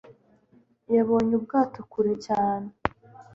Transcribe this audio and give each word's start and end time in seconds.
Yabonye 0.95 1.31
ubwato 1.39 1.79
kure 1.91 2.13
cyane. 2.25 2.69